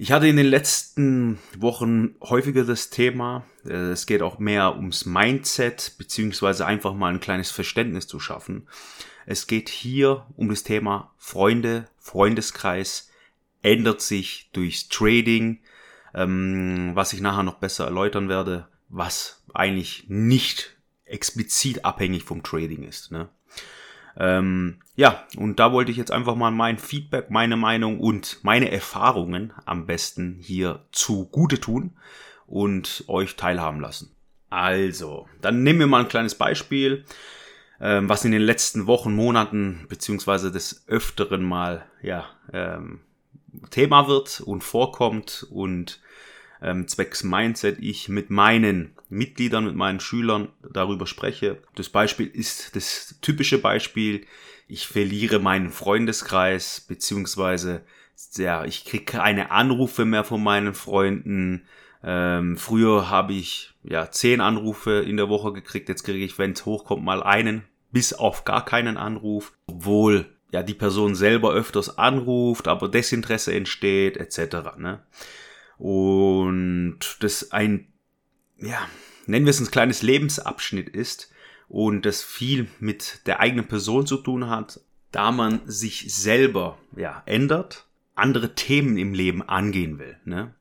Ich 0.00 0.12
hatte 0.12 0.28
in 0.28 0.36
den 0.36 0.46
letzten 0.46 1.40
Wochen 1.58 2.14
häufiger 2.20 2.64
das 2.64 2.88
Thema, 2.88 3.44
äh, 3.64 3.90
es 3.90 4.06
geht 4.06 4.22
auch 4.22 4.38
mehr 4.38 4.76
ums 4.76 5.06
Mindset, 5.06 5.94
beziehungsweise 5.98 6.64
einfach 6.66 6.94
mal 6.94 7.12
ein 7.12 7.18
kleines 7.18 7.50
Verständnis 7.50 8.06
zu 8.06 8.20
schaffen. 8.20 8.68
Es 9.26 9.48
geht 9.48 9.68
hier 9.68 10.24
um 10.36 10.50
das 10.50 10.62
Thema 10.62 11.12
Freunde, 11.18 11.88
Freundeskreis, 11.98 13.10
ändert 13.60 14.00
sich 14.00 14.50
durchs 14.52 14.88
Trading, 14.88 15.58
ähm, 16.14 16.92
was 16.94 17.12
ich 17.12 17.20
nachher 17.20 17.42
noch 17.42 17.56
besser 17.58 17.86
erläutern 17.86 18.28
werde, 18.28 18.68
was 18.88 19.42
eigentlich 19.52 20.04
nicht 20.06 20.76
explizit 21.06 21.84
abhängig 21.84 22.22
vom 22.22 22.44
Trading 22.44 22.84
ist. 22.84 23.10
Ne? 23.10 23.28
Ähm, 24.18 24.80
ja, 24.96 25.24
und 25.36 25.60
da 25.60 25.72
wollte 25.72 25.92
ich 25.92 25.96
jetzt 25.96 26.10
einfach 26.10 26.34
mal 26.34 26.50
mein 26.50 26.78
Feedback, 26.78 27.30
meine 27.30 27.56
Meinung 27.56 28.00
und 28.00 28.40
meine 28.42 28.70
Erfahrungen 28.70 29.52
am 29.64 29.86
besten 29.86 30.38
hier 30.40 30.84
zugute 30.90 31.60
tun 31.60 31.92
und 32.46 33.04
euch 33.06 33.36
teilhaben 33.36 33.80
lassen. 33.80 34.14
Also, 34.50 35.28
dann 35.40 35.62
nehmen 35.62 35.78
wir 35.78 35.86
mal 35.86 36.00
ein 36.00 36.08
kleines 36.08 36.34
Beispiel, 36.34 37.04
ähm, 37.80 38.08
was 38.08 38.24
in 38.24 38.32
den 38.32 38.42
letzten 38.42 38.86
Wochen, 38.88 39.14
Monaten 39.14 39.86
beziehungsweise 39.88 40.50
des 40.50 40.84
Öfteren 40.88 41.44
mal 41.44 41.84
ja 42.02 42.26
ähm, 42.52 43.00
Thema 43.70 44.08
wird 44.08 44.40
und 44.40 44.64
vorkommt 44.64 45.46
und 45.50 46.00
ähm, 46.62 46.88
zwecks 46.88 47.24
Mindset 47.24 47.78
ich 47.80 48.08
mit 48.08 48.30
meinen 48.30 48.92
Mitgliedern, 49.08 49.64
mit 49.64 49.74
meinen 49.74 50.00
Schülern 50.00 50.48
darüber 50.72 51.06
spreche. 51.06 51.58
Das 51.74 51.88
Beispiel 51.88 52.26
ist 52.26 52.76
das 52.76 53.16
typische 53.20 53.58
Beispiel, 53.58 54.26
ich 54.66 54.86
verliere 54.86 55.38
meinen 55.38 55.70
Freundeskreis, 55.70 56.84
beziehungsweise 56.86 57.82
ja, 58.36 58.64
ich 58.64 58.84
kriege 58.84 59.04
keine 59.04 59.50
Anrufe 59.50 60.04
mehr 60.04 60.24
von 60.24 60.42
meinen 60.42 60.74
Freunden. 60.74 61.66
Ähm, 62.02 62.56
früher 62.56 63.10
habe 63.10 63.32
ich 63.32 63.74
ja 63.82 64.10
zehn 64.10 64.40
Anrufe 64.40 65.00
in 65.00 65.16
der 65.16 65.28
Woche 65.28 65.52
gekriegt, 65.52 65.88
jetzt 65.88 66.04
kriege 66.04 66.24
ich, 66.24 66.38
wenn 66.38 66.52
es 66.52 66.66
hochkommt, 66.66 67.04
mal 67.04 67.22
einen, 67.22 67.64
bis 67.90 68.12
auf 68.12 68.44
gar 68.44 68.64
keinen 68.64 68.96
Anruf, 68.96 69.52
obwohl 69.66 70.26
ja 70.52 70.62
die 70.62 70.74
Person 70.74 71.14
selber 71.14 71.52
öfters 71.52 71.98
anruft, 71.98 72.68
aber 72.68 72.88
Desinteresse 72.88 73.54
entsteht, 73.54 74.16
etc. 74.16 74.76
Ne? 74.78 75.00
Und 75.78 76.98
das 77.20 77.52
ein, 77.52 77.88
ja, 78.58 78.88
nennen 79.26 79.46
wir 79.46 79.50
es 79.50 79.60
ein 79.60 79.70
kleines 79.70 80.02
Lebensabschnitt 80.02 80.88
ist 80.88 81.30
und 81.68 82.04
das 82.04 82.22
viel 82.22 82.68
mit 82.80 83.26
der 83.26 83.40
eigenen 83.40 83.68
Person 83.68 84.06
zu 84.06 84.16
tun 84.16 84.48
hat, 84.48 84.80
da 85.12 85.30
man 85.30 85.60
sich 85.66 86.12
selber 86.14 86.78
ja, 86.96 87.22
ändert, 87.26 87.86
andere 88.14 88.54
Themen 88.54 88.98
im 88.98 89.14
Leben 89.14 89.42
angehen 89.42 89.98
will. 89.98 90.16
Ne? 90.24 90.54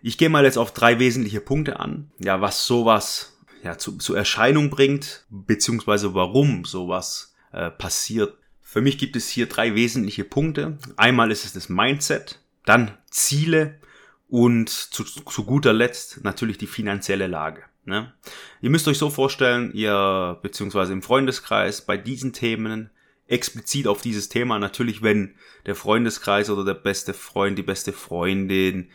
Ich 0.00 0.16
gehe 0.16 0.30
mal 0.30 0.44
jetzt 0.44 0.58
auf 0.58 0.72
drei 0.72 0.98
wesentliche 0.98 1.40
Punkte 1.40 1.80
an, 1.80 2.10
ja, 2.18 2.40
was 2.40 2.66
sowas 2.66 3.38
ja, 3.62 3.76
zu, 3.76 3.98
zu 3.98 4.14
Erscheinung 4.14 4.70
bringt, 4.70 5.26
beziehungsweise 5.28 6.14
warum 6.14 6.64
sowas 6.64 7.34
äh, 7.52 7.70
passiert. 7.70 8.36
Für 8.62 8.80
mich 8.80 8.98
gibt 8.98 9.16
es 9.16 9.28
hier 9.28 9.46
drei 9.46 9.74
wesentliche 9.74 10.24
Punkte. 10.24 10.78
Einmal 10.96 11.30
ist 11.30 11.44
es 11.44 11.52
das 11.52 11.68
Mindset, 11.68 12.40
dann 12.64 12.96
Ziele 13.10 13.80
und 14.28 14.68
zu, 14.68 15.04
zu 15.04 15.44
guter 15.44 15.72
Letzt 15.72 16.22
natürlich 16.24 16.58
die 16.58 16.66
finanzielle 16.66 17.26
Lage. 17.26 17.62
Ne? 17.84 18.12
Ihr 18.60 18.70
müsst 18.70 18.86
euch 18.86 18.98
so 18.98 19.08
vorstellen, 19.08 19.72
ihr 19.72 20.38
beziehungsweise 20.42 20.92
im 20.92 21.02
Freundeskreis 21.02 21.80
bei 21.84 21.96
diesen 21.96 22.32
Themen 22.32 22.90
explizit 23.26 23.86
auf 23.86 24.02
dieses 24.02 24.28
Thema 24.28 24.58
natürlich, 24.58 25.02
wenn 25.02 25.34
der 25.66 25.74
Freundeskreis 25.74 26.50
oder 26.50 26.64
der 26.64 26.74
beste 26.74 27.14
Freund, 27.14 27.58
die 27.58 27.62
beste 27.62 27.92
Freundin, 27.92 28.90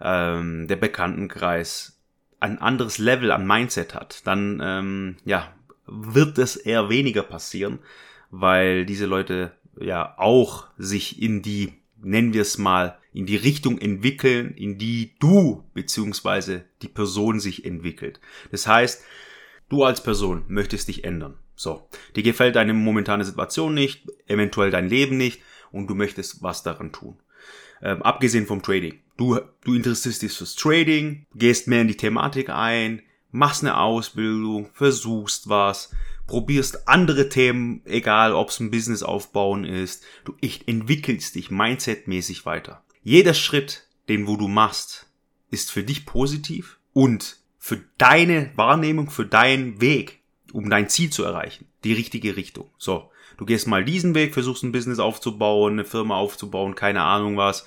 ähm, 0.00 0.66
der 0.68 0.76
Bekanntenkreis 0.76 2.00
ein 2.40 2.58
anderes 2.58 2.98
Level 2.98 3.32
an 3.32 3.46
Mindset 3.46 3.94
hat, 3.94 4.26
dann 4.26 4.60
ähm, 4.62 5.16
ja 5.24 5.52
wird 5.86 6.38
es 6.38 6.56
eher 6.56 6.88
weniger 6.88 7.22
passieren, 7.22 7.80
weil 8.30 8.86
diese 8.86 9.06
Leute 9.06 9.52
ja 9.78 10.14
auch 10.18 10.66
sich 10.76 11.20
in 11.20 11.42
die 11.42 11.78
nennen 12.02 12.32
wir 12.32 12.42
es 12.42 12.58
mal, 12.58 12.98
in 13.18 13.26
die 13.26 13.34
Richtung 13.34 13.78
entwickeln, 13.78 14.54
in 14.54 14.78
die 14.78 15.16
du 15.18 15.64
beziehungsweise 15.74 16.66
die 16.82 16.88
Person 16.88 17.40
sich 17.40 17.64
entwickelt. 17.64 18.20
Das 18.52 18.68
heißt, 18.68 19.02
du 19.68 19.82
als 19.82 20.04
Person 20.04 20.44
möchtest 20.46 20.86
dich 20.86 21.02
ändern. 21.02 21.34
So, 21.56 21.88
dir 22.14 22.22
gefällt 22.22 22.54
deine 22.54 22.74
momentane 22.74 23.24
Situation 23.24 23.74
nicht, 23.74 24.06
eventuell 24.28 24.70
dein 24.70 24.88
Leben 24.88 25.16
nicht 25.16 25.40
und 25.72 25.88
du 25.88 25.96
möchtest 25.96 26.44
was 26.44 26.62
daran 26.62 26.92
tun. 26.92 27.18
Ähm, 27.82 28.04
abgesehen 28.04 28.46
vom 28.46 28.62
Trading. 28.62 29.00
Du, 29.16 29.40
du 29.64 29.74
interessierst 29.74 30.22
dich 30.22 30.34
fürs 30.34 30.54
Trading, 30.54 31.26
gehst 31.34 31.66
mehr 31.66 31.80
in 31.80 31.88
die 31.88 31.96
Thematik 31.96 32.50
ein, 32.50 33.02
machst 33.32 33.64
eine 33.64 33.78
Ausbildung, 33.78 34.70
versuchst 34.72 35.48
was, 35.48 35.90
probierst 36.28 36.86
andere 36.86 37.28
Themen, 37.28 37.82
egal 37.84 38.32
ob 38.32 38.50
es 38.50 38.60
ein 38.60 38.70
Business 38.70 39.02
aufbauen 39.02 39.64
ist, 39.64 40.04
du 40.24 40.36
entwickelst 40.40 41.34
dich 41.34 41.50
mindsetmäßig 41.50 42.46
weiter. 42.46 42.84
Jeder 43.08 43.32
Schritt, 43.32 43.86
den 44.10 44.26
wo 44.26 44.36
du 44.36 44.48
machst, 44.48 45.06
ist 45.50 45.72
für 45.72 45.82
dich 45.82 46.04
positiv 46.04 46.78
und 46.92 47.38
für 47.56 47.80
deine 47.96 48.52
Wahrnehmung, 48.54 49.08
für 49.08 49.24
deinen 49.24 49.80
Weg, 49.80 50.20
um 50.52 50.68
dein 50.68 50.90
Ziel 50.90 51.08
zu 51.08 51.24
erreichen, 51.24 51.64
die 51.84 51.94
richtige 51.94 52.36
Richtung. 52.36 52.68
So, 52.76 53.10
du 53.38 53.46
gehst 53.46 53.66
mal 53.66 53.82
diesen 53.82 54.14
Weg, 54.14 54.34
versuchst 54.34 54.62
ein 54.62 54.72
Business 54.72 54.98
aufzubauen, 54.98 55.72
eine 55.72 55.86
Firma 55.86 56.16
aufzubauen, 56.16 56.74
keine 56.74 57.00
Ahnung 57.00 57.38
was, 57.38 57.64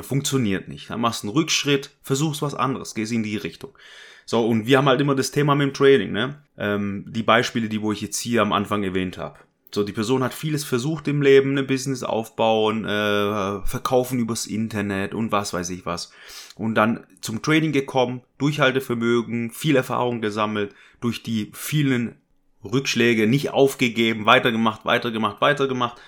funktioniert 0.00 0.68
nicht. 0.68 0.88
Dann 0.88 1.02
machst 1.02 1.24
du 1.24 1.26
einen 1.26 1.36
Rückschritt, 1.36 1.90
versuchst 2.00 2.40
was 2.40 2.54
anderes, 2.54 2.94
gehst 2.94 3.12
in 3.12 3.22
die 3.22 3.36
Richtung. 3.36 3.76
So, 4.24 4.46
und 4.46 4.64
wir 4.66 4.78
haben 4.78 4.88
halt 4.88 5.02
immer 5.02 5.14
das 5.14 5.30
Thema 5.30 5.54
mit 5.56 5.66
dem 5.66 5.74
Trading, 5.74 6.10
ne? 6.10 6.42
Ähm, 6.56 7.04
die 7.06 7.22
Beispiele, 7.22 7.68
die 7.68 7.82
wo 7.82 7.92
ich 7.92 8.00
jetzt 8.00 8.18
hier 8.18 8.40
am 8.40 8.54
Anfang 8.54 8.82
erwähnt 8.82 9.18
habe. 9.18 9.40
So, 9.72 9.84
die 9.84 9.92
Person 9.92 10.24
hat 10.24 10.34
vieles 10.34 10.64
versucht 10.64 11.06
im 11.06 11.22
Leben, 11.22 11.56
ein 11.56 11.66
Business 11.66 12.02
aufbauen, 12.02 12.84
äh, 12.84 13.64
verkaufen 13.64 14.18
übers 14.18 14.46
Internet 14.46 15.14
und 15.14 15.30
was 15.30 15.52
weiß 15.52 15.70
ich 15.70 15.86
was. 15.86 16.12
Und 16.56 16.74
dann 16.74 17.06
zum 17.20 17.40
Trading 17.40 17.72
gekommen, 17.72 18.22
Durchhaltevermögen, 18.38 19.52
viel 19.52 19.76
Erfahrung 19.76 20.20
gesammelt, 20.20 20.74
durch 21.00 21.22
die 21.22 21.52
vielen 21.54 22.16
Rückschläge 22.64 23.28
nicht 23.28 23.50
aufgegeben, 23.50 24.26
weitergemacht, 24.26 24.84
weitergemacht, 24.84 25.40
weitergemacht. 25.40 26.00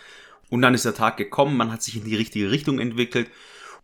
Und 0.50 0.62
dann 0.62 0.74
ist 0.74 0.84
der 0.84 0.94
Tag 0.94 1.16
gekommen, 1.16 1.56
man 1.56 1.72
hat 1.72 1.82
sich 1.82 1.96
in 1.96 2.04
die 2.04 2.16
richtige 2.16 2.50
Richtung 2.50 2.80
entwickelt 2.80 3.30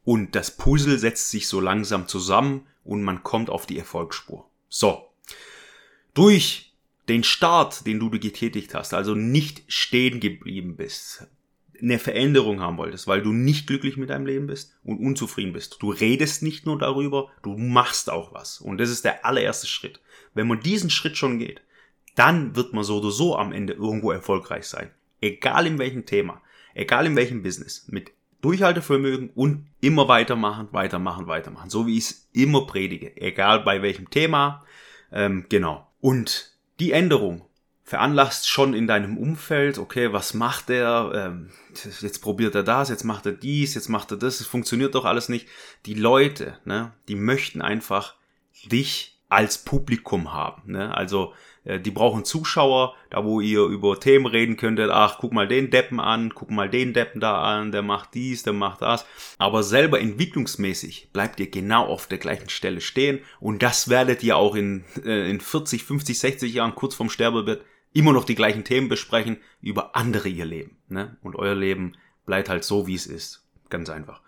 und 0.05 0.35
das 0.35 0.57
Puzzle 0.57 0.99
setzt 0.99 1.31
sich 1.31 1.49
so 1.49 1.61
langsam 1.61 2.09
zusammen 2.09 2.67
und 2.85 3.05
man 3.05 3.23
kommt 3.23 3.49
auf 3.49 3.65
die 3.65 3.79
Erfolgsspur. 3.79 4.45
So. 4.69 5.05
Durch 6.15 6.68
den 7.09 7.25
Start, 7.25 7.87
den 7.87 7.99
du 7.99 8.11
getätigt 8.11 8.75
hast, 8.75 8.95
also 8.95 9.15
nicht 9.15 9.63
stehen 9.67 10.21
geblieben 10.21 10.77
bist, 10.77 11.27
eine 11.81 11.99
Veränderung 11.99 12.61
haben 12.61 12.77
wolltest, 12.77 13.07
weil 13.07 13.23
du 13.23 13.33
nicht 13.33 13.67
glücklich 13.67 13.97
mit 13.97 14.11
deinem 14.11 14.27
Leben 14.27 14.47
bist 14.47 14.77
und 14.83 14.99
unzufrieden 14.99 15.53
bist. 15.53 15.77
Du 15.81 15.91
redest 15.91 16.43
nicht 16.43 16.67
nur 16.67 16.79
darüber, 16.79 17.29
du 17.43 17.57
machst 17.57 18.11
auch 18.11 18.35
was. 18.35 18.61
Und 18.61 18.79
das 18.79 18.91
ist 18.91 19.05
der 19.05 19.25
allererste 19.25 19.67
Schritt. 19.67 20.01
Wenn 20.35 20.49
man 20.49 20.61
diesen 20.61 20.91
Schritt 20.91 21.17
schon 21.17 21.39
geht, 21.39 21.63
dann 22.17 22.57
wird 22.57 22.73
man 22.73 22.85
so 22.85 22.99
oder 22.99 23.11
so 23.11 23.37
am 23.37 23.53
Ende 23.53 23.75
irgendwo 23.75 24.11
erfolgreich 24.11 24.67
sein. 24.67 24.91
Egal 25.21 25.67
in 25.67 25.79
welchem 25.79 26.05
Thema, 26.05 26.43
egal 26.75 27.07
in 27.07 27.17
welchem 27.17 27.43
Business, 27.43 27.87
mit 27.89 28.13
Durchhaltevermögen 28.41 29.31
und 29.31 29.67
immer 29.81 30.09
weitermachen, 30.09 30.69
weitermachen, 30.73 31.27
weitermachen. 31.27 31.71
So 31.71 31.87
wie 31.87 31.99
ich 31.99 32.05
es 32.05 32.29
immer 32.33 32.67
predige. 32.67 33.17
Egal 33.17 33.61
bei 33.61 33.83
welchem 33.83 34.11
Thema. 34.11 34.65
Ähm, 35.13 35.47
genau. 35.49 35.89
Und 36.01 36.58
die 36.81 36.93
Änderung 36.93 37.45
veranlasst 37.85 38.49
schon 38.49 38.75
in 38.75 38.87
deinem 38.87 39.17
Umfeld, 39.17 39.79
okay, 39.79 40.13
was 40.13 40.35
macht 40.35 40.69
er? 40.69 41.13
Ähm, 41.15 41.51
jetzt 42.01 42.21
probiert 42.21 42.55
er 42.55 42.63
das, 42.63 42.91
jetzt 42.91 43.05
macht 43.05 43.25
er 43.25 43.33
dies, 43.33 43.75
jetzt 43.75 43.89
macht 43.89 44.11
er 44.11 44.19
das, 44.19 44.41
es 44.41 44.47
funktioniert 44.47 44.95
doch 44.95 45.07
alles 45.07 45.29
nicht. 45.29 45.49
Die 45.87 45.95
Leute, 45.95 46.59
ne, 46.65 46.93
die 47.09 47.15
möchten 47.15 47.63
einfach 47.63 48.15
dich 48.71 49.18
als 49.29 49.59
Publikum 49.59 50.33
haben. 50.33 50.73
Ne? 50.73 50.95
Also 50.95 51.35
äh, 51.65 51.79
die 51.79 51.91
brauchen 51.91 52.25
Zuschauer, 52.25 52.95
da 53.11 53.25
wo 53.25 53.41
ihr 53.41 53.65
über 53.65 54.01
Themen 54.01 54.27
reden 54.27 54.57
könntet, 54.57 54.91
ach, 54.91 55.19
guck 55.19 55.33
mal 55.33 55.47
den 55.47 55.71
Deppen 55.71 56.01
an, 56.01 56.33
guck 56.35 56.51
mal 56.51 56.69
den 56.69 56.95
Deppen 56.95 57.21
da 57.21 57.43
an, 57.43 57.71
der 57.71 57.83
macht 57.83 58.15
dies, 58.15 58.43
der 58.43 58.55
macht 58.55 58.83
das. 58.83 59.05
Aber 59.37 59.63
selber 59.63 60.01
entwicklungsmäßig 60.01 61.11
bleibt 61.13 61.41
ihr 61.41 61.51
genau 61.51 61.87
auf 61.87 62.07
der 62.07 62.19
gleichen 62.19 62.49
Stelle 62.49 62.81
stehen 62.81 63.21
und 63.41 63.63
das 63.63 63.89
werdet 63.89 64.23
ihr 64.23 64.37
auch 64.37 64.55
in, 64.55 64.85
äh, 65.05 65.31
in 65.31 65.41
40, 65.41 65.85
50, 65.85 66.19
60 66.19 66.55
Jahren 66.55 66.75
kurz 66.75 66.95
vorm 66.95 67.11
Sterbebett 67.11 67.63
immer 67.93 68.13
noch 68.13 68.25
die 68.25 68.35
gleichen 68.35 68.65
Themen 68.65 68.89
besprechen 68.89 69.39
über 69.61 69.95
andere 69.97 70.29
ihr 70.29 70.45
Leben. 70.45 70.79
Ne? 70.89 71.17
Und 71.23 71.37
euer 71.37 71.55
Leben 71.55 71.97
bleibt 72.27 72.49
halt 72.49 72.65
so, 72.65 72.87
wie 72.87 72.95
es 72.95 73.07
ist. 73.07 73.47
Ganz 73.71 73.91
einfach. 73.91 74.23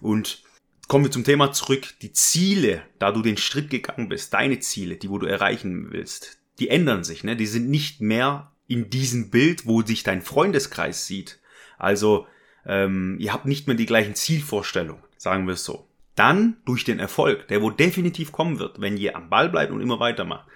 Und 0.00 0.42
kommen 0.88 1.04
wir 1.04 1.10
zum 1.10 1.24
Thema 1.24 1.52
zurück. 1.52 1.94
Die 2.02 2.12
Ziele, 2.12 2.82
da 2.98 3.12
du 3.12 3.22
den 3.22 3.36
Schritt 3.36 3.70
gegangen 3.70 4.08
bist, 4.08 4.34
deine 4.34 4.60
Ziele, 4.60 4.96
die 4.96 5.10
wo 5.10 5.18
du 5.18 5.26
erreichen 5.26 5.90
willst, 5.90 6.38
die 6.58 6.68
ändern 6.68 7.04
sich. 7.04 7.24
Ne? 7.24 7.36
Die 7.36 7.46
sind 7.46 7.68
nicht 7.68 8.00
mehr 8.00 8.52
in 8.66 8.90
diesem 8.90 9.30
Bild, 9.30 9.66
wo 9.66 9.82
sich 9.82 10.02
dein 10.02 10.22
Freundeskreis 10.22 11.06
sieht. 11.06 11.40
Also 11.78 12.26
ähm, 12.66 13.16
ihr 13.18 13.32
habt 13.32 13.46
nicht 13.46 13.66
mehr 13.66 13.76
die 13.76 13.86
gleichen 13.86 14.14
Zielvorstellungen, 14.14 15.02
sagen 15.16 15.46
wir 15.46 15.54
es 15.54 15.64
so. 15.64 15.88
Dann 16.14 16.58
durch 16.64 16.84
den 16.84 17.00
Erfolg, 17.00 17.48
der 17.48 17.60
wo 17.60 17.70
definitiv 17.70 18.30
kommen 18.30 18.58
wird, 18.58 18.80
wenn 18.80 18.96
ihr 18.96 19.16
am 19.16 19.28
Ball 19.28 19.48
bleibt 19.48 19.72
und 19.72 19.80
immer 19.80 20.00
weitermacht, 20.00 20.46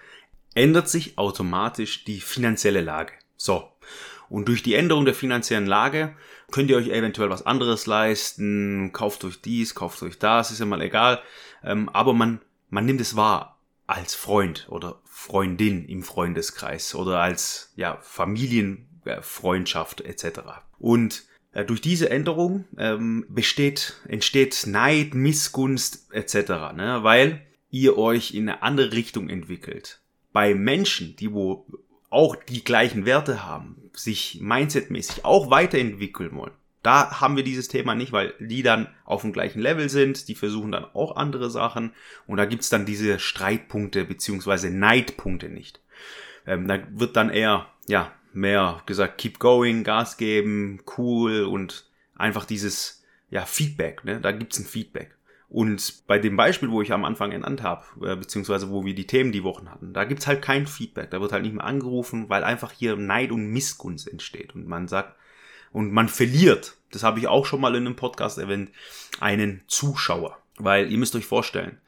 ändert 0.55 0.89
sich 0.89 1.17
automatisch 1.17 2.05
die 2.05 2.21
finanzielle 2.21 2.81
Lage. 2.81 3.13
So. 3.35 3.69
Und 4.29 4.47
durch 4.47 4.63
die 4.63 4.75
Änderung 4.75 5.03
der 5.05 5.13
finanziellen 5.13 5.65
Lage 5.65 6.15
könnt 6.51 6.69
ihr 6.69 6.77
euch 6.77 6.89
eventuell 6.89 7.29
was 7.29 7.45
anderes 7.45 7.85
leisten, 7.85 8.91
kauft 8.93 9.25
euch 9.25 9.41
dies, 9.41 9.75
kauft 9.75 10.01
euch 10.03 10.19
das, 10.19 10.51
ist 10.51 10.59
ja 10.59 10.65
mal 10.65 10.81
egal. 10.81 11.21
Ähm, 11.63 11.89
aber 11.89 12.13
man, 12.13 12.41
man 12.69 12.85
nimmt 12.85 13.01
es 13.01 13.15
wahr 13.15 13.59
als 13.87 14.15
Freund 14.15 14.67
oder 14.69 15.01
Freundin 15.05 15.85
im 15.85 16.03
Freundeskreis 16.03 16.93
oder 16.93 17.19
als 17.19 17.71
ja, 17.75 17.97
Familienfreundschaft 18.01 20.01
etc. 20.01 20.41
Und 20.77 21.23
äh, 21.51 21.65
durch 21.65 21.81
diese 21.81 22.11
Änderung 22.11 22.65
ähm, 22.77 23.25
besteht, 23.29 23.95
entsteht 24.07 24.67
Neid, 24.67 25.15
Missgunst 25.15 26.13
etc., 26.13 26.35
ne? 26.75 26.99
weil 27.01 27.41
ihr 27.71 27.97
euch 27.97 28.33
in 28.33 28.49
eine 28.49 28.61
andere 28.61 28.93
Richtung 28.93 29.29
entwickelt. 29.29 30.01
Bei 30.31 30.53
Menschen, 30.53 31.15
die 31.15 31.33
wo 31.33 31.65
auch 32.09 32.35
die 32.35 32.63
gleichen 32.63 33.05
Werte 33.05 33.45
haben, 33.45 33.89
sich 33.93 34.39
mindsetmäßig 34.41 35.25
auch 35.25 35.49
weiterentwickeln 35.51 36.35
wollen, 36.35 36.53
da 36.81 37.19
haben 37.19 37.35
wir 37.35 37.43
dieses 37.43 37.67
Thema 37.67 37.93
nicht, 37.93 38.11
weil 38.13 38.33
die 38.39 38.63
dann 38.63 38.87
auf 39.03 39.21
dem 39.21 39.33
gleichen 39.33 39.59
Level 39.59 39.89
sind, 39.89 40.27
die 40.27 40.35
versuchen 40.35 40.71
dann 40.71 40.85
auch 40.85 41.17
andere 41.17 41.49
Sachen 41.49 41.91
und 42.25 42.37
da 42.37 42.45
gibt's 42.45 42.69
dann 42.69 42.85
diese 42.85 43.19
Streitpunkte 43.19 44.05
beziehungsweise 44.05 44.69
Neidpunkte 44.69 45.49
nicht. 45.49 45.81
Ähm, 46.47 46.67
da 46.67 46.79
wird 46.91 47.17
dann 47.17 47.29
eher, 47.29 47.67
ja, 47.87 48.13
mehr 48.31 48.81
gesagt, 48.85 49.17
keep 49.17 49.39
going, 49.39 49.83
Gas 49.83 50.15
geben, 50.15 50.81
cool 50.97 51.43
und 51.43 51.89
einfach 52.15 52.45
dieses, 52.45 53.03
ja, 53.29 53.45
Feedback, 53.45 54.05
ne? 54.05 54.21
da 54.21 54.31
gibt's 54.31 54.59
ein 54.59 54.65
Feedback. 54.65 55.15
Und 55.49 56.05
bei 56.05 56.19
dem 56.19 56.35
Beispiel, 56.35 56.69
wo 56.69 56.81
ich 56.81 56.93
am 56.93 57.05
Anfang 57.05 57.31
genannt 57.31 57.63
habe, 57.63 57.83
äh, 58.05 58.15
beziehungsweise 58.15 58.69
wo 58.69 58.85
wir 58.85 58.93
die 58.93 59.07
Themen 59.07 59.31
die 59.31 59.43
Wochen 59.43 59.71
hatten, 59.71 59.93
da 59.93 60.03
gibt's 60.03 60.27
halt 60.27 60.43
kein 60.43 60.67
Feedback. 60.67 61.09
Da 61.09 61.21
wird 61.21 61.31
halt 61.31 61.43
nicht 61.43 61.55
mehr 61.55 61.65
angerufen, 61.65 62.29
weil 62.29 62.43
einfach 62.43 62.71
hier 62.71 62.95
Neid 62.95 63.31
und 63.31 63.47
Missgunst 63.47 64.07
entsteht. 64.07 64.53
Und 64.53 64.67
man 64.67 64.87
sagt, 64.87 65.15
und 65.71 65.91
man 65.91 66.07
verliert, 66.07 66.77
das 66.91 67.03
habe 67.03 67.19
ich 67.19 67.27
auch 67.27 67.45
schon 67.45 67.61
mal 67.61 67.75
in 67.75 67.85
einem 67.87 67.95
Podcast 67.95 68.37
erwähnt, 68.37 68.71
einen 69.19 69.63
Zuschauer. 69.67 70.37
Weil 70.57 70.91
ihr 70.91 70.97
müsst 70.99 71.15
euch 71.15 71.25
vorstellen, 71.25 71.79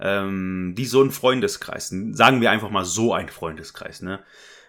ähm, 0.00 0.74
die 0.76 0.84
so 0.84 1.02
ein 1.02 1.10
Freundeskreis, 1.10 1.94
sagen 2.12 2.40
wir 2.40 2.50
einfach 2.50 2.70
mal 2.70 2.84
so 2.84 3.14
ein 3.14 3.28
Freundeskreis, 3.28 4.02
ne, 4.02 4.20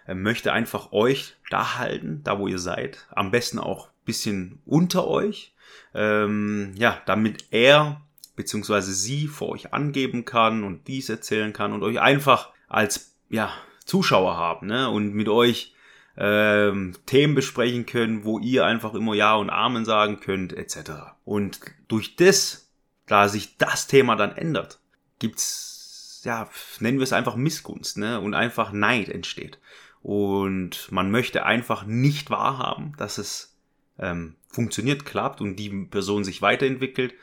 möchte 0.08 0.52
einfach 0.52 0.92
euch 0.92 1.36
da 1.50 1.78
halten, 1.78 2.22
da 2.24 2.38
wo 2.38 2.48
ihr 2.48 2.58
seid, 2.58 3.06
am 3.10 3.30
besten 3.30 3.58
auch 3.58 3.90
bisschen 4.04 4.60
unter 4.64 5.06
euch, 5.06 5.54
ähm, 5.94 6.72
ja, 6.76 7.00
damit 7.06 7.44
er 7.50 8.00
beziehungsweise 8.40 8.94
sie 8.94 9.26
vor 9.26 9.50
euch 9.50 9.74
angeben 9.74 10.24
kann 10.24 10.64
und 10.64 10.88
dies 10.88 11.10
erzählen 11.10 11.52
kann 11.52 11.74
und 11.74 11.82
euch 11.82 12.00
einfach 12.00 12.50
als 12.68 13.14
ja 13.28 13.52
Zuschauer 13.84 14.36
haben, 14.36 14.66
ne, 14.66 14.88
und 14.88 15.14
mit 15.14 15.28
euch 15.28 15.74
ähm, 16.16 16.94
Themen 17.06 17.34
besprechen 17.34 17.84
können, 17.84 18.24
wo 18.24 18.38
ihr 18.38 18.64
einfach 18.64 18.94
immer 18.94 19.14
Ja 19.14 19.34
und 19.36 19.50
Amen 19.50 19.84
sagen 19.84 20.20
könnt, 20.20 20.52
etc. 20.54 20.90
Und 21.24 21.60
durch 21.88 22.16
das, 22.16 22.70
da 23.06 23.28
sich 23.28 23.58
das 23.58 23.86
Thema 23.86 24.16
dann 24.16 24.32
ändert, 24.32 24.80
gibt's, 25.18 26.22
ja, 26.24 26.48
nennen 26.78 26.98
wir 26.98 27.04
es 27.04 27.12
einfach 27.12 27.36
Missgunst, 27.36 27.98
ne? 27.98 28.20
Und 28.20 28.34
einfach 28.34 28.72
Neid 28.72 29.08
entsteht. 29.08 29.58
Und 30.02 30.90
man 30.90 31.10
möchte 31.10 31.44
einfach 31.44 31.84
nicht 31.84 32.30
wahrhaben, 32.30 32.94
dass 32.96 33.18
es 33.18 33.58
ähm, 33.98 34.36
funktioniert, 34.48 35.04
klappt 35.04 35.40
und 35.40 35.56
die 35.56 35.70
Person 35.70 36.24
sich 36.24 36.40
weiterentwickelt. 36.42 37.14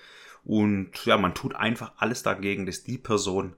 Und 0.48 1.06
ja, 1.06 1.18
man 1.18 1.36
tut 1.36 1.56
einfach 1.56 1.92
alles 1.98 2.24
dagegen, 2.24 2.66
dass 2.66 2.86
die 2.86 2.98
Person 2.98 3.54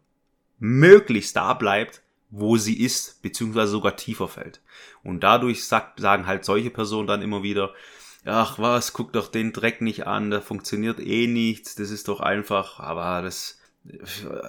möglichst 0.58 1.36
da 1.36 1.54
bleibt, 1.54 2.02
wo 2.32 2.58
sie 2.58 2.82
ist, 2.82 3.22
beziehungsweise 3.22 3.72
sogar 3.72 3.96
tiefer 3.96 4.28
fällt. 4.28 4.60
Und 5.04 5.24
dadurch 5.24 5.66
sagt, 5.66 6.00
sagen 6.00 6.26
halt 6.26 6.46
solche 6.46 6.72
Personen 6.72 7.08
dann 7.08 7.22
immer 7.22 7.44
wieder, 7.44 7.76
ach 8.26 8.58
was, 8.58 8.94
guck 8.94 9.14
doch 9.14 9.28
den 9.28 9.54
Dreck 9.54 9.82
nicht 9.82 10.08
an, 10.08 10.32
da 10.32 10.42
funktioniert 10.42 11.00
eh 11.00 11.28
nichts, 11.28 11.76
das 11.76 11.92
ist 11.92 12.08
doch 12.08 12.22
einfach, 12.22 12.80
aber 12.80 13.22
das, 13.22 13.60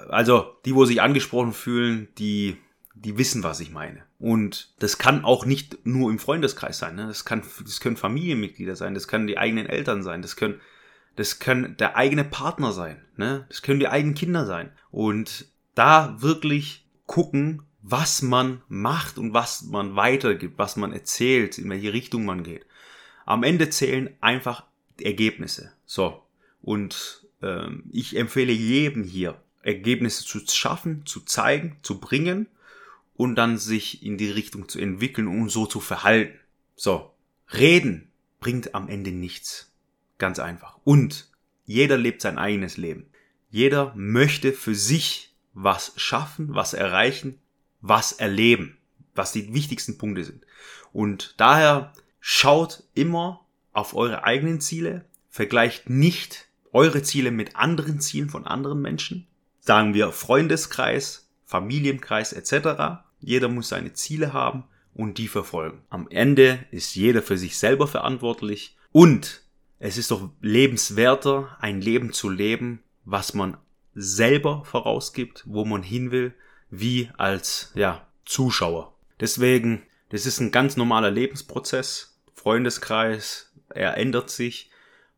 also 0.09 0.57
die, 0.65 0.75
wo 0.75 0.87
sich 0.87 1.03
angesprochen 1.03 1.53
fühlen, 1.53 2.09
die, 2.17 2.57
die 2.95 3.19
wissen, 3.19 3.43
was 3.43 3.61
ich 3.61 3.71
meine. 3.71 4.03
Und 4.19 4.73
das 4.79 4.97
kann 4.97 5.27
auch 5.27 5.45
nicht 5.45 5.85
nur 5.85 6.11
im 6.11 6.19
Freundeskreis 6.19 6.79
sein, 6.79 6.95
ne? 6.95 7.07
das 7.07 7.27
kann, 7.27 7.43
das 7.63 7.81
können 7.81 7.99
Familienmitglieder 7.99 8.77
sein, 8.77 8.95
das 8.95 9.09
können 9.09 9.27
die 9.27 9.37
eigenen 9.37 9.67
Eltern 9.67 10.03
sein, 10.03 10.23
das 10.23 10.37
können, 10.37 10.59
das 11.17 11.39
können 11.39 11.77
der 11.77 11.97
eigene 11.97 12.25
Partner 12.25 12.73
sein, 12.73 13.05
ne? 13.17 13.47
das 13.49 13.63
können 13.63 13.81
die 13.81 13.89
eigenen 13.89 14.15
Kinder 14.15 14.47
sein. 14.47 14.73
Und 14.91 15.47
da 15.75 16.21
wirklich 16.21 16.87
gucken, 17.07 17.63
was 17.83 18.23
man 18.23 18.63
macht 18.69 19.19
und 19.19 19.33
was 19.33 19.63
man 19.63 19.97
weitergibt, 19.97 20.59
was 20.59 20.77
man 20.77 20.93
erzählt, 20.93 21.59
in 21.59 21.71
welche 21.71 21.93
Richtung 21.93 22.25
man 22.25 22.43
geht. 22.43 22.67
Am 23.27 23.43
Ende 23.43 23.71
zählen 23.71 24.11
einfach 24.21 24.65
Ergebnisse. 25.01 25.73
So. 25.87 26.23
Und 26.63 27.27
ähm, 27.43 27.85
ich 27.91 28.17
empfehle 28.17 28.53
jedem 28.53 29.05
hier, 29.05 29.41
Ergebnisse 29.63 30.25
zu 30.25 30.41
schaffen, 30.47 31.07
zu 31.07 31.21
zeigen, 31.21 31.77
zu 31.83 32.01
bringen 32.01 32.47
und 33.15 33.37
dann 33.37 33.59
sich 33.59 34.03
in 34.03 34.19
die 34.19 34.31
Richtung 34.31 34.69
zu 34.69 34.79
entwickeln 34.79 35.29
und 35.29 35.49
so 35.49 35.67
zu 35.67 35.81
verhalten. 35.81 36.39
So. 36.77 37.13
Reden 37.53 38.11
bringt 38.41 38.75
am 38.75 38.89
Ende 38.89 39.13
nichts. 39.13 39.70
Ganz 40.21 40.39
einfach. 40.39 40.79
Und 40.85 41.29
jeder 41.65 41.97
lebt 41.97 42.21
sein 42.21 42.39
eigenes 42.39 42.77
Leben. 42.77 43.07
Jeder 43.49 43.93
möchte 43.97 44.53
für 44.53 44.75
sich 44.75 45.35
was 45.55 45.95
schaffen, 45.97 46.55
was 46.55 46.75
erreichen, 46.75 47.41
was 47.81 48.13
erleben, 48.13 48.77
was 49.15 49.33
die 49.33 49.55
wichtigsten 49.55 49.97
Punkte 49.97 50.23
sind. 50.25 50.45
Und 50.93 51.35
daher 51.39 51.95
schaut 52.21 52.85
immer 52.93 53.47
auf 53.73 53.95
eure 53.95 54.23
eigenen 54.25 54.61
Ziele, 54.61 55.07
vergleicht 55.31 55.89
nicht 55.89 56.49
eure 56.73 57.03
Ziele 57.03 57.31
mit 57.31 57.57
anderen 57.57 57.99
Zielen 58.01 58.29
von 58.29 58.47
anderen 58.47 58.83
Menschen. 58.83 59.27
Sagen 59.61 59.95
wir 59.95 60.13
Freundeskreis, 60.13 61.31
Familienkreis 61.47 62.35
etc. 62.35 63.03
Jeder 63.21 63.49
muss 63.49 63.71
seine 63.71 63.95
Ziele 63.95 64.35
haben 64.35 64.65
und 64.93 65.17
die 65.17 65.29
verfolgen. 65.29 65.81
Am 65.89 66.09
Ende 66.09 66.67
ist 66.71 66.95
jeder 66.95 67.23
für 67.23 67.39
sich 67.39 67.57
selber 67.57 67.87
verantwortlich 67.87 68.77
und 68.93 69.43
es 69.81 69.97
ist 69.97 70.11
doch 70.11 70.29
lebenswerter, 70.43 71.57
ein 71.59 71.81
Leben 71.81 72.13
zu 72.13 72.29
leben, 72.29 72.83
was 73.05 73.35
man 73.35 73.57
selber 73.95 74.63
vorausgibt, 74.65 75.43
wo 75.47 75.65
man 75.65 75.83
hin 75.83 76.13
will, 76.13 76.35
wie 76.71 77.11
als 77.17 77.73
ja, 77.75 78.07
Zuschauer. 78.27 78.95
Deswegen, 79.19 79.83
das 80.11 80.27
ist 80.27 80.39
ein 80.39 80.53
ganz 80.53 80.77
normaler 80.77 81.11
Lebensprozess. 81.11 82.19
Freundeskreis, 82.35 83.53
er 83.71 83.97
ändert 83.97 84.31
sich. 84.31 84.71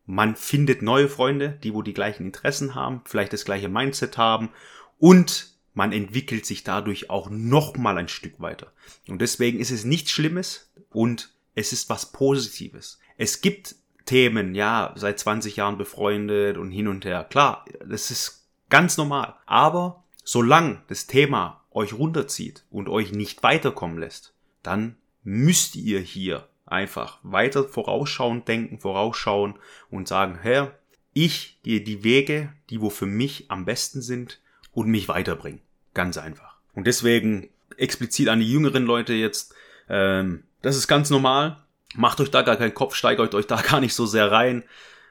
Man 0.06 0.36
findet 0.36 0.80
neue 0.80 1.08
Freunde, 1.08 1.58
die 1.62 1.74
wo 1.74 1.82
die 1.82 1.94
gleichen 1.94 2.24
Interessen 2.24 2.74
haben, 2.74 3.02
vielleicht 3.04 3.32
das 3.32 3.44
gleiche 3.44 3.68
Mindset 3.68 4.16
haben 4.16 4.50
und 4.98 5.48
man 5.74 5.92
entwickelt 5.92 6.46
sich 6.46 6.64
dadurch 6.64 7.10
auch 7.10 7.30
noch 7.30 7.76
mal 7.76 7.98
ein 7.98 8.08
Stück 8.08 8.40
weiter. 8.40 8.72
Und 9.08 9.20
deswegen 9.20 9.58
ist 9.58 9.70
es 9.70 9.84
nichts 9.84 10.10
Schlimmes 10.10 10.70
und 10.90 11.32
es 11.54 11.72
ist 11.72 11.88
was 11.88 12.12
Positives. 12.12 12.98
Es 13.16 13.40
gibt 13.40 13.76
Themen, 14.04 14.54
ja, 14.54 14.92
seit 14.96 15.18
20 15.18 15.56
Jahren 15.56 15.78
befreundet 15.78 16.56
und 16.56 16.70
hin 16.70 16.88
und 16.88 17.04
her. 17.04 17.24
Klar, 17.28 17.64
das 17.84 18.10
ist 18.10 18.46
ganz 18.68 18.96
normal. 18.96 19.34
Aber 19.46 20.02
Solange 20.24 20.82
das 20.88 21.06
Thema 21.06 21.64
euch 21.72 21.94
runterzieht 21.94 22.64
und 22.70 22.88
euch 22.88 23.12
nicht 23.12 23.42
weiterkommen 23.42 23.98
lässt, 23.98 24.34
dann 24.62 24.96
müsst 25.24 25.74
ihr 25.74 26.00
hier 26.00 26.48
einfach 26.64 27.18
weiter 27.22 27.64
vorausschauend 27.64 28.46
denken, 28.46 28.78
vorausschauen 28.78 29.54
und 29.90 30.08
sagen, 30.08 30.38
Herr, 30.40 30.78
ich 31.12 31.58
gehe 31.62 31.80
die 31.80 32.04
Wege, 32.04 32.52
die 32.70 32.80
wo 32.80 32.88
für 32.88 33.06
mich 33.06 33.50
am 33.50 33.64
besten 33.64 34.00
sind 34.00 34.40
und 34.72 34.88
mich 34.88 35.08
weiterbringen. 35.08 35.60
Ganz 35.92 36.16
einfach. 36.16 36.56
Und 36.74 36.86
deswegen 36.86 37.50
explizit 37.76 38.28
an 38.28 38.40
die 38.40 38.50
jüngeren 38.50 38.84
Leute 38.84 39.12
jetzt, 39.12 39.54
ähm, 39.88 40.44
das 40.62 40.76
ist 40.76 40.86
ganz 40.86 41.10
normal. 41.10 41.58
Macht 41.94 42.20
euch 42.20 42.30
da 42.30 42.42
gar 42.42 42.56
keinen 42.56 42.74
Kopf, 42.74 42.94
steigert 42.94 43.34
euch 43.34 43.46
da 43.46 43.60
gar 43.60 43.80
nicht 43.80 43.94
so 43.94 44.06
sehr 44.06 44.30
rein. 44.30 44.64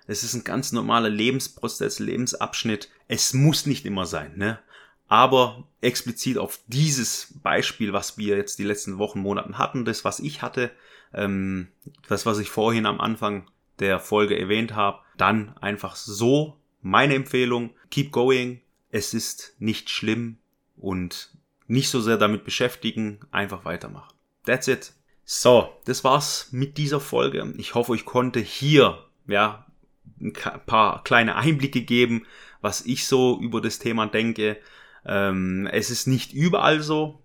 Es 0.08 0.24
ist 0.24 0.34
ein 0.34 0.44
ganz 0.44 0.72
normaler 0.72 1.10
Lebensprozess, 1.10 2.00
Lebensabschnitt. 2.00 2.90
Es 3.08 3.34
muss 3.34 3.66
nicht 3.66 3.86
immer 3.86 4.06
sein, 4.06 4.38
ne? 4.38 4.60
Aber 5.08 5.68
explizit 5.82 6.38
auf 6.38 6.60
dieses 6.68 7.34
Beispiel, 7.44 7.92
was 7.92 8.18
wir 8.18 8.38
jetzt 8.38 8.60
die 8.60 8.64
letzten 8.64 8.98
Wochen, 8.98 9.20
Monaten 9.20 9.58
hatten, 9.58 9.84
das, 9.84 10.06
was 10.06 10.20
ich 10.20 10.42
hatte, 10.42 10.72
ähm, 11.14 11.68
das, 12.08 12.26
was 12.26 12.40
ich 12.40 12.50
vorhin 12.50 12.86
am 12.86 13.02
Anfang 13.02 13.50
der 13.80 14.00
Folge 14.00 14.40
erwähnt 14.40 14.74
habe, 14.74 15.00
dann 15.18 15.58
einfach 15.58 15.96
so 15.96 16.58
meine 16.82 17.16
Empfehlung, 17.16 17.72
keep 17.90 18.12
going. 18.12 18.62
Es 18.90 19.14
ist 19.14 19.56
nicht 19.60 19.90
schlimm 19.90 20.38
und 20.78 21.32
nicht 21.68 21.90
so 21.90 22.02
sehr 22.02 22.18
damit 22.18 22.44
beschäftigen, 22.44 23.20
einfach 23.32 23.66
weitermachen. 23.66 24.14
That's 24.46 24.68
it. 24.68 24.94
So, 25.34 25.70
das 25.86 26.04
war's 26.04 26.50
mit 26.52 26.78
dieser 26.78 27.00
Folge. 27.00 27.54
Ich 27.58 27.74
hoffe, 27.74 27.96
ich 27.96 28.04
konnte 28.04 28.42
hier, 28.42 28.98
ja, 29.28 29.66
ein 30.20 30.34
paar 30.34 31.06
kleine 31.06 31.38
Einblicke 31.38 31.84
geben, 31.84 32.26
was 32.60 32.86
ich 32.86 33.08
so 33.08 33.40
über 33.40 33.62
das 33.62 33.80
Thema 33.80 34.08
denke. 34.08 34.58
Ähm, 35.06 35.70
es 35.72 35.90
ist 35.90 36.06
nicht 36.06 36.34
überall 36.34 36.82
so. 36.82 37.22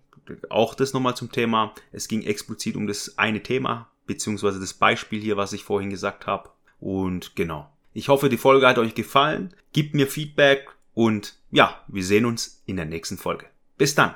Auch 0.49 0.73
das 0.73 0.93
nochmal 0.93 1.17
zum 1.17 1.33
Thema. 1.33 1.73
Es 1.91 2.07
ging 2.07 2.23
explizit 2.23 2.77
um 2.77 2.87
das 2.87 3.17
eine 3.17 3.43
Thema, 3.43 3.91
beziehungsweise 4.05 4.61
das 4.61 4.73
Beispiel 4.73 5.21
hier, 5.21 5.35
was 5.35 5.51
ich 5.51 5.65
vorhin 5.65 5.89
gesagt 5.89 6.27
habe. 6.27 6.49
Und 6.79 7.35
genau. 7.35 7.69
Ich 7.91 8.07
hoffe, 8.07 8.29
die 8.29 8.37
Folge 8.37 8.67
hat 8.67 8.77
euch 8.77 8.95
gefallen. 8.95 9.53
Gebt 9.73 9.95
mir 9.95 10.07
Feedback 10.07 10.69
und 10.93 11.35
ja, 11.51 11.83
wir 11.89 12.05
sehen 12.05 12.23
uns 12.23 12.63
in 12.65 12.77
der 12.77 12.85
nächsten 12.85 13.17
Folge. 13.17 13.47
Bis 13.77 13.95
dann. 13.95 14.15